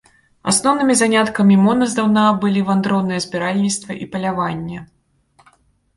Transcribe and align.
Асноўнымі 0.51 0.95
заняткамі 1.01 1.57
мона 1.67 1.89
здаўна 1.93 2.23
былі 2.45 2.65
вандроўнае 2.69 3.19
збіральніцтва 3.27 3.91
і 4.07 4.11
паляванне. 4.15 4.79